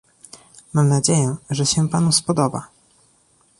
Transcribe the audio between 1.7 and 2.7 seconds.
panu spodoba!